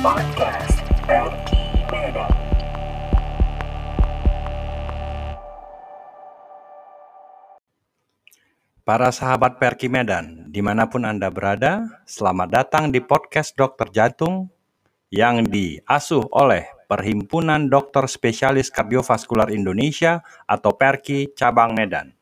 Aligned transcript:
Para 0.00 0.16
sahabat 9.12 9.60
Perki 9.60 9.92
Medan, 9.92 10.48
di 10.48 10.64
mana 10.64 10.88
pun 10.88 11.04
Anda 11.04 11.28
berada, 11.28 12.00
selamat 12.08 12.48
datang 12.48 12.88
di 12.88 13.04
podcast 13.04 13.52
Dokter 13.52 13.92
Jantung 13.92 14.48
yang 15.12 15.44
diasuh 15.44 16.32
oleh 16.32 16.64
Perhimpunan 16.88 17.68
Dokter 17.68 18.08
Spesialis 18.08 18.72
Kardiovaskular 18.72 19.52
Indonesia 19.52 20.24
atau 20.48 20.80
Perki 20.80 21.36
Cabang 21.36 21.76
Medan. 21.76 22.16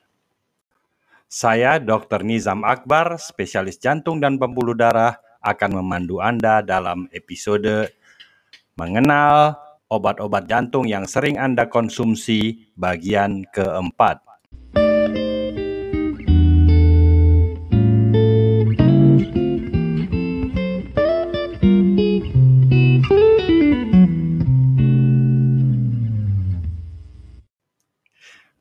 Saya 1.31 1.79
Dr. 1.79 2.27
Nizam 2.27 2.67
Akbar, 2.67 3.23
spesialis 3.23 3.79
jantung 3.79 4.19
dan 4.19 4.35
pembuluh 4.35 4.75
darah, 4.75 5.23
akan 5.43 5.83
memandu 5.83 6.19
Anda 6.19 6.61
dalam 6.61 7.07
episode 7.15 7.91
mengenal 8.79 9.59
obat-obat 9.89 10.47
jantung 10.47 10.85
yang 10.85 11.09
sering 11.09 11.41
Anda 11.41 11.67
konsumsi 11.67 12.71
bagian 12.77 13.49
keempat. 13.51 14.21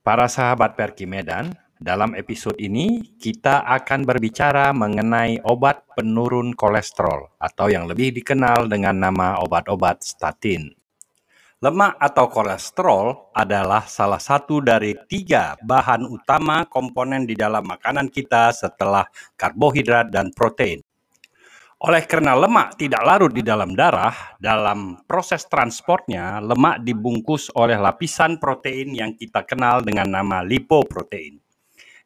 Para 0.07 0.32
sahabat 0.32 0.80
Perki 0.80 1.04
Medan, 1.04 1.52
dalam 1.77 2.17
episode 2.17 2.58
ini 2.58 3.17
kita 3.22 3.62
akan 3.62 4.05
berbicara 4.05 4.73
mengenai 4.73 5.41
obat 5.45 5.85
penurun 5.94 6.58
kolesterol 6.58 7.38
atau 7.38 7.70
yang 7.70 7.85
lebih 7.85 8.18
dikenal 8.18 8.65
dengan 8.65 8.98
nama 8.98 9.38
obat-obat 9.46 10.01
statin. 10.01 10.74
Lemak 11.57 11.98
atau 11.98 12.29
kolesterol 12.29 13.34
adalah 13.34 13.85
salah 13.90 14.21
satu 14.21 14.62
dari 14.62 14.93
tiga 15.10 15.57
bahan 15.57 16.05
utama 16.05 16.70
komponen 16.70 17.26
di 17.26 17.34
dalam 17.34 17.66
makanan 17.66 18.13
kita 18.13 18.54
setelah 18.54 19.10
karbohidrat 19.34 20.13
dan 20.13 20.29
protein. 20.29 20.85
Oleh 21.77 22.05
karena 22.10 22.34
lemak 22.34 22.77
tidak 22.77 23.05
larut 23.05 23.29
di 23.29 23.46
dalam 23.46 23.77
darah, 23.77 24.38
dalam 24.41 25.01
proses 25.05 25.46
transportnya, 25.46 26.41
lemak 26.41 26.82
dibungkus 26.82 27.54
oleh 27.54 27.77
lapisan 27.77 28.41
protein 28.41 28.98
yang 28.98 29.13
kita 29.13 29.46
kenal 29.46 29.85
dengan 29.85 30.10
nama 30.10 30.41
lipoprotein. 30.41 31.46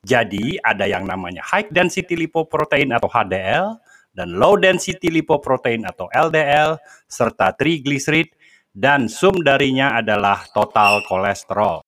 Jadi, 0.02 0.58
ada 0.66 0.90
yang 0.90 1.06
namanya 1.06 1.46
high 1.46 1.70
density 1.70 2.18
lipoprotein 2.18 2.90
atau 2.90 3.06
HDL, 3.06 3.78
dan 4.12 4.36
low 4.36 4.60
density 4.60 5.08
lipoprotein 5.08 5.88
atau 5.88 6.12
LDL, 6.12 6.76
serta 7.08 7.56
triglycerid, 7.56 8.34
dan 8.72 9.08
sum 9.08 9.40
darinya 9.44 9.96
adalah 10.00 10.44
total 10.52 11.04
kolesterol. 11.08 11.84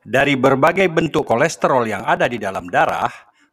Dari 0.00 0.34
berbagai 0.34 0.88
bentuk 0.88 1.28
kolesterol 1.28 1.84
yang 1.84 2.02
ada 2.08 2.24
di 2.24 2.40
dalam 2.40 2.66
darah, 2.72 3.10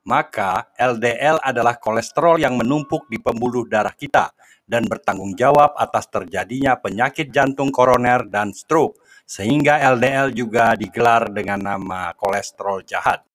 maka 0.08 0.72
LDL 0.80 1.44
adalah 1.44 1.76
kolesterol 1.76 2.40
yang 2.40 2.56
menumpuk 2.56 3.12
di 3.12 3.20
pembuluh 3.20 3.68
darah 3.68 3.92
kita 3.92 4.32
dan 4.64 4.88
bertanggung 4.88 5.36
jawab 5.36 5.76
atas 5.76 6.08
terjadinya 6.08 6.80
penyakit 6.80 7.32
jantung 7.36 7.72
koroner 7.72 8.24
dan 8.32 8.56
stroke, 8.56 9.00
sehingga 9.28 9.80
LDL 10.00 10.32
juga 10.32 10.72
digelar 10.80 11.28
dengan 11.32 11.60
nama 11.60 12.16
kolesterol 12.16 12.88
jahat. 12.88 13.27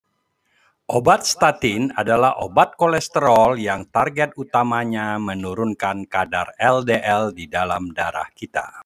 Obat 0.91 1.23
statin 1.23 1.95
adalah 1.95 2.43
obat 2.43 2.75
kolesterol 2.75 3.55
yang 3.55 3.87
target 3.95 4.35
utamanya 4.35 5.15
menurunkan 5.15 6.11
kadar 6.11 6.51
LDL 6.59 7.31
di 7.31 7.47
dalam 7.47 7.95
darah 7.95 8.27
kita. 8.35 8.83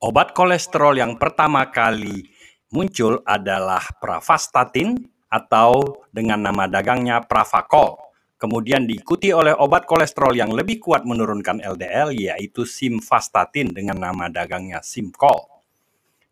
Obat 0.00 0.32
kolesterol 0.32 0.96
yang 0.96 1.20
pertama 1.20 1.68
kali 1.68 2.24
muncul 2.72 3.20
adalah 3.28 3.84
pravastatin 4.00 4.96
atau 5.28 6.00
dengan 6.08 6.40
nama 6.40 6.64
dagangnya 6.64 7.20
Pravacol. 7.28 8.00
Kemudian 8.40 8.88
diikuti 8.88 9.28
oleh 9.28 9.52
obat 9.52 9.84
kolesterol 9.84 10.32
yang 10.32 10.56
lebih 10.56 10.80
kuat 10.80 11.04
menurunkan 11.04 11.60
LDL 11.60 12.16
yaitu 12.16 12.64
simvastatin 12.64 13.76
dengan 13.76 14.00
nama 14.00 14.32
dagangnya 14.32 14.80
Simcol. 14.80 15.55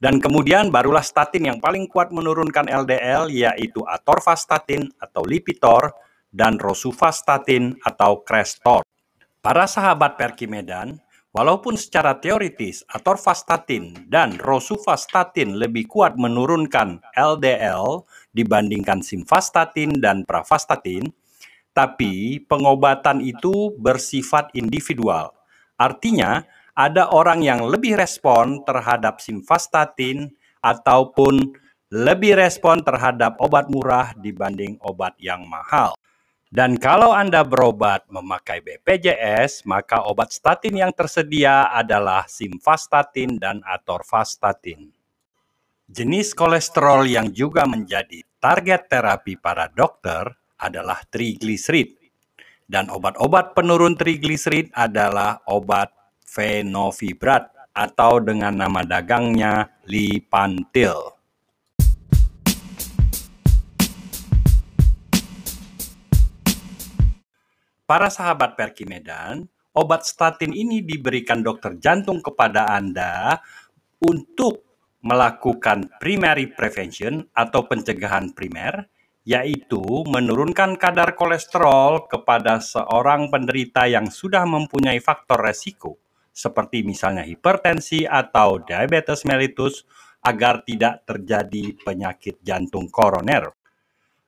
Dan 0.04 0.20
kemudian 0.20 0.68
barulah 0.68 1.00
statin 1.00 1.48
yang 1.48 1.58
paling 1.64 1.88
kuat 1.88 2.12
menurunkan 2.12 2.68
LDL 2.68 3.32
yaitu 3.32 3.80
atorvastatin 3.88 4.92
atau 5.00 5.24
Lipitor 5.24 5.96
dan 6.28 6.60
rosuvastatin 6.60 7.72
atau 7.80 8.20
Crestor. 8.20 8.84
Para 9.40 9.64
sahabat 9.64 10.20
Perki 10.20 10.44
Medan, 10.44 11.00
Walaupun 11.34 11.74
secara 11.74 12.14
teoritis 12.22 12.86
atorvastatin 12.86 14.06
dan 14.06 14.38
rosuvastatin 14.38 15.58
lebih 15.58 15.90
kuat 15.90 16.14
menurunkan 16.14 17.02
LDL 17.10 18.06
dibandingkan 18.30 19.02
simvastatin 19.02 19.98
dan 19.98 20.22
pravastatin, 20.22 21.10
tapi 21.74 22.38
pengobatan 22.38 23.18
itu 23.18 23.74
bersifat 23.82 24.54
individual. 24.54 25.34
Artinya, 25.74 26.46
ada 26.74 27.10
orang 27.14 27.40
yang 27.42 27.62
lebih 27.62 27.94
respon 27.94 28.66
terhadap 28.66 29.22
simvastatin 29.22 30.34
ataupun 30.58 31.54
lebih 31.94 32.34
respon 32.34 32.82
terhadap 32.82 33.38
obat 33.38 33.70
murah 33.70 34.10
dibanding 34.18 34.74
obat 34.82 35.14
yang 35.22 35.46
mahal. 35.46 35.94
Dan 36.54 36.78
kalau 36.78 37.10
Anda 37.10 37.42
berobat 37.42 38.06
memakai 38.10 38.62
BPJS, 38.62 39.66
maka 39.66 40.06
obat 40.06 40.30
statin 40.30 40.74
yang 40.86 40.94
tersedia 40.94 41.66
adalah 41.70 42.30
simvastatin 42.30 43.42
dan 43.42 43.58
atorvastatin. 43.66 44.94
Jenis 45.90 46.30
kolesterol 46.30 47.10
yang 47.10 47.34
juga 47.34 47.66
menjadi 47.66 48.22
target 48.38 48.86
terapi 48.86 49.34
para 49.34 49.66
dokter 49.70 50.30
adalah 50.58 51.02
trigliserid. 51.10 51.98
Dan 52.64 52.86
obat-obat 52.88 53.52
penurun 53.52 53.98
trigliserid 53.98 54.70
adalah 54.72 55.42
obat 55.50 55.92
fenovibrat 56.34 57.54
atau 57.70 58.18
dengan 58.18 58.58
nama 58.58 58.82
dagangnya 58.82 59.70
Lipantil. 59.86 61.14
Para 67.86 68.10
sahabat 68.10 68.58
Perki 68.58 68.82
Medan, 68.88 69.46
obat 69.76 70.02
statin 70.02 70.50
ini 70.50 70.82
diberikan 70.82 71.44
dokter 71.44 71.78
jantung 71.78 72.18
kepada 72.18 72.74
Anda 72.74 73.38
untuk 74.02 74.64
melakukan 75.04 75.92
primary 76.00 76.48
prevention 76.48 77.28
atau 77.36 77.68
pencegahan 77.68 78.32
primer, 78.32 78.88
yaitu 79.28 79.84
menurunkan 80.08 80.80
kadar 80.80 81.12
kolesterol 81.12 82.08
kepada 82.08 82.56
seorang 82.56 83.28
penderita 83.28 83.84
yang 83.84 84.08
sudah 84.08 84.48
mempunyai 84.48 84.96
faktor 85.04 85.44
resiko, 85.44 86.00
seperti 86.34 86.82
misalnya 86.82 87.22
hipertensi 87.22 88.02
atau 88.02 88.58
diabetes 88.58 89.22
mellitus, 89.22 89.86
agar 90.26 90.66
tidak 90.66 91.06
terjadi 91.06 91.78
penyakit 91.80 92.42
jantung 92.42 92.90
koroner 92.90 93.54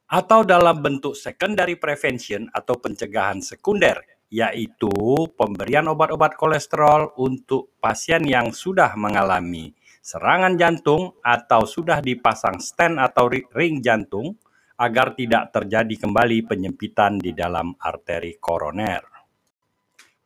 atau 0.06 0.46
dalam 0.46 0.78
bentuk 0.78 1.18
secondary 1.18 1.74
prevention 1.74 2.46
atau 2.54 2.78
pencegahan 2.78 3.42
sekunder, 3.42 3.98
yaitu 4.30 4.90
pemberian 5.34 5.90
obat-obat 5.90 6.38
kolesterol 6.38 7.18
untuk 7.18 7.74
pasien 7.82 8.22
yang 8.22 8.54
sudah 8.54 8.94
mengalami 8.94 9.74
serangan 10.06 10.54
jantung 10.54 11.18
atau 11.26 11.66
sudah 11.66 11.98
dipasang 11.98 12.62
stent 12.62 13.02
atau 13.02 13.26
ring 13.30 13.82
jantung 13.82 14.38
agar 14.78 15.18
tidak 15.18 15.50
terjadi 15.50 16.06
kembali 16.06 16.46
penyempitan 16.46 17.18
di 17.18 17.34
dalam 17.34 17.74
arteri 17.82 18.38
koroner. 18.38 19.15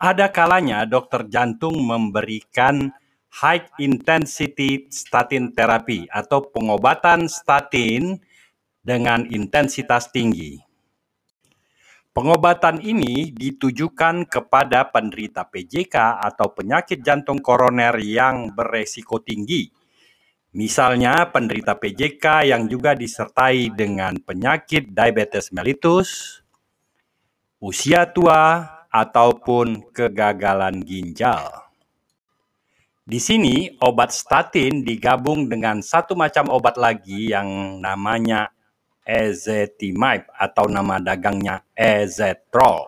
Ada 0.01 0.33
kalanya 0.33 0.89
dokter 0.89 1.29
jantung 1.29 1.77
memberikan 1.77 2.89
high 3.37 3.69
intensity 3.77 4.89
statin 4.89 5.53
therapy 5.53 6.09
atau 6.09 6.49
pengobatan 6.49 7.29
statin 7.29 8.17
dengan 8.81 9.29
intensitas 9.29 10.09
tinggi. 10.09 10.57
Pengobatan 12.17 12.81
ini 12.81 13.29
ditujukan 13.29 14.25
kepada 14.25 14.89
penderita 14.89 15.45
PJK 15.45 16.25
atau 16.25 16.49
penyakit 16.49 17.05
jantung 17.05 17.39
koroner 17.39 17.95
yang 18.01 18.57
beresiko 18.57 19.21
tinggi. 19.21 19.69
Misalnya 20.57 21.29
penderita 21.29 21.77
PJK 21.77 22.57
yang 22.57 22.67
juga 22.67 22.97
disertai 22.97 23.69
dengan 23.77 24.17
penyakit 24.17 24.91
diabetes 24.91 25.53
mellitus, 25.53 26.41
usia 27.63 28.09
tua, 28.11 28.80
ataupun 28.91 29.95
kegagalan 29.95 30.83
ginjal. 30.83 31.71
Di 33.11 33.19
sini 33.19 33.75
obat 33.83 34.15
statin 34.15 34.87
digabung 34.87 35.51
dengan 35.51 35.83
satu 35.83 36.15
macam 36.15 36.47
obat 36.47 36.79
lagi 36.79 37.35
yang 37.35 37.81
namanya 37.83 38.55
ezetimibe 39.03 40.31
atau 40.39 40.71
nama 40.71 41.03
dagangnya 41.03 41.67
ezetrol. 41.75 42.87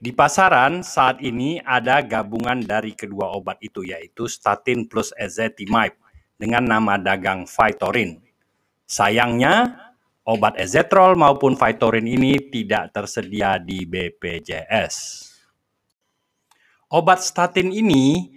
Di 0.00 0.16
pasaran 0.16 0.80
saat 0.80 1.20
ini 1.20 1.60
ada 1.60 2.00
gabungan 2.00 2.64
dari 2.64 2.96
kedua 2.96 3.36
obat 3.36 3.60
itu 3.60 3.84
yaitu 3.84 4.26
statin 4.26 4.88
plus 4.88 5.12
ezetimibe 5.14 5.94
dengan 6.40 6.64
nama 6.64 6.96
dagang 6.96 7.44
Vytorin. 7.44 8.16
Sayangnya, 8.88 9.76
obat 10.30 10.54
ezetrol 10.62 11.18
maupun 11.18 11.58
Vytorin 11.58 12.06
ini 12.06 12.38
tidak 12.54 12.94
tersedia 12.94 13.58
di 13.58 13.82
BPJS. 13.82 15.26
Obat 16.94 17.18
statin 17.22 17.74
ini 17.74 18.30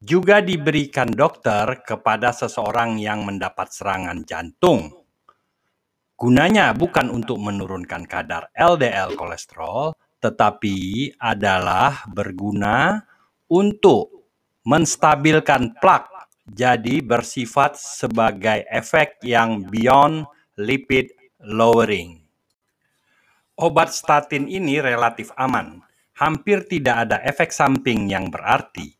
juga 0.00 0.44
diberikan 0.44 1.08
dokter 1.08 1.84
kepada 1.84 2.32
seseorang 2.32 3.00
yang 3.00 3.24
mendapat 3.24 3.72
serangan 3.72 4.24
jantung. 4.24 4.92
Gunanya 6.16 6.76
bukan 6.76 7.08
untuk 7.08 7.40
menurunkan 7.40 8.04
kadar 8.04 8.52
LDL 8.52 9.16
kolesterol, 9.16 9.96
tetapi 10.20 11.08
adalah 11.16 12.04
berguna 12.12 13.00
untuk 13.48 14.28
menstabilkan 14.68 15.80
plak, 15.80 16.08
jadi 16.44 17.00
bersifat 17.00 17.80
sebagai 17.80 18.68
efek 18.68 19.20
yang 19.24 19.64
beyond 19.64 20.28
lipid 20.60 21.19
lowering. 21.44 22.20
Obat 23.60 23.92
statin 23.92 24.48
ini 24.48 24.80
relatif 24.80 25.32
aman, 25.36 25.84
hampir 26.16 26.64
tidak 26.64 27.08
ada 27.08 27.20
efek 27.24 27.52
samping 27.52 28.08
yang 28.08 28.32
berarti. 28.32 28.96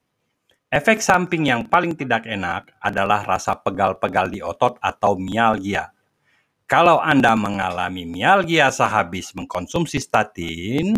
Efek 0.71 1.03
samping 1.03 1.49
yang 1.49 1.67
paling 1.67 1.97
tidak 1.97 2.29
enak 2.29 2.71
adalah 2.79 3.27
rasa 3.27 3.59
pegal-pegal 3.59 4.31
di 4.31 4.39
otot 4.39 4.79
atau 4.79 5.19
mialgia. 5.19 5.91
Kalau 6.71 7.03
Anda 7.03 7.35
mengalami 7.35 8.07
mialgia 8.07 8.71
sehabis 8.71 9.35
mengkonsumsi 9.35 9.99
statin, 9.99 10.95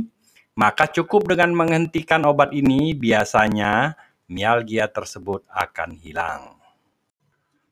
maka 0.52 0.84
cukup 0.84 1.32
dengan 1.32 1.56
menghentikan 1.56 2.28
obat 2.28 2.52
ini, 2.52 2.92
biasanya 2.92 3.96
mialgia 4.28 4.84
tersebut 4.92 5.48
akan 5.48 5.96
hilang. 5.96 6.60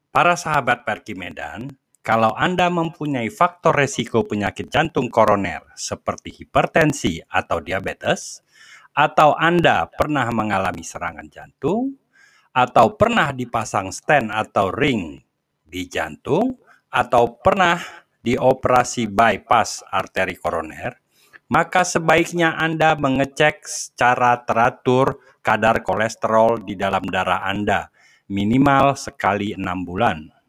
Para 0.08 0.34
sahabat 0.34 0.88
Perki 0.88 1.12
Medan, 1.12 1.69
kalau 2.00 2.32
Anda 2.32 2.73
mempunyai 2.73 3.29
faktor 3.29 3.76
resiko 3.76 4.25
penyakit 4.25 4.73
jantung 4.73 5.12
koroner 5.12 5.69
seperti 5.76 6.32
hipertensi 6.32 7.20
atau 7.29 7.61
diabetes, 7.61 8.41
atau 8.97 9.37
Anda 9.37 9.85
pernah 9.87 10.26
mengalami 10.32 10.81
serangan 10.81 11.29
jantung, 11.29 12.00
atau 12.56 12.97
pernah 12.97 13.31
dipasang 13.31 13.93
stent 13.93 14.32
atau 14.32 14.73
ring 14.73 15.20
di 15.62 15.87
jantung, 15.87 16.56
atau 16.91 17.38
pernah 17.38 17.79
dioperasi 18.25 19.06
bypass 19.06 19.85
arteri 19.87 20.41
koroner, 20.41 20.97
maka 21.52 21.85
sebaiknya 21.85 22.56
Anda 22.56 22.97
mengecek 22.97 23.69
secara 23.69 24.41
teratur 24.43 25.20
kadar 25.44 25.85
kolesterol 25.85 26.64
di 26.64 26.81
dalam 26.81 27.05
darah 27.06 27.44
Anda, 27.44 27.93
minimal 28.32 28.97
sekali 28.97 29.52
enam 29.52 29.85
bulan. 29.85 30.39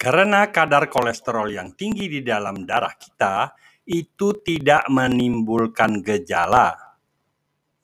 Karena 0.00 0.48
kadar 0.48 0.88
kolesterol 0.88 1.52
yang 1.52 1.76
tinggi 1.76 2.08
di 2.08 2.20
dalam 2.24 2.64
darah 2.64 2.96
kita 2.96 3.52
itu 3.84 4.32
tidak 4.40 4.88
menimbulkan 4.88 6.00
gejala. 6.00 6.72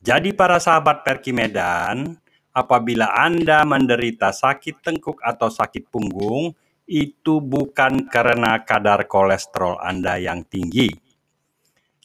Jadi 0.01 0.33
para 0.33 0.57
sahabat 0.57 1.05
Perki 1.05 1.37
Medan, 1.37 2.17
apabila 2.57 3.13
Anda 3.13 3.69
menderita 3.69 4.33
sakit 4.33 4.81
tengkuk 4.81 5.21
atau 5.21 5.53
sakit 5.53 5.93
punggung, 5.93 6.57
itu 6.89 7.45
bukan 7.45 8.09
karena 8.09 8.65
kadar 8.65 9.05
kolesterol 9.05 9.83
Anda 9.83 10.23
yang 10.23 10.47
tinggi 10.47 11.07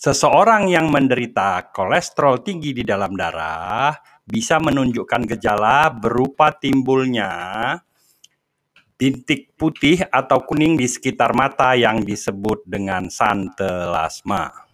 Seseorang 0.01 0.65
yang 0.65 0.89
menderita 0.89 1.69
kolesterol 1.69 2.41
tinggi 2.41 2.73
di 2.73 2.81
dalam 2.81 3.13
darah 3.13 3.93
bisa 4.25 4.57
menunjukkan 4.57 5.29
gejala 5.29 5.93
berupa 5.93 6.49
timbulnya 6.57 7.29
bintik 9.01 9.57
putih 9.57 10.05
atau 10.13 10.45
kuning 10.45 10.77
di 10.77 10.85
sekitar 10.85 11.33
mata 11.33 11.73
yang 11.73 12.05
disebut 12.05 12.69
dengan 12.69 13.09
santelasma. 13.09 14.70